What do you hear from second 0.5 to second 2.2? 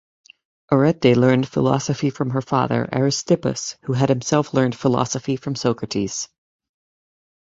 Arete learned philosophy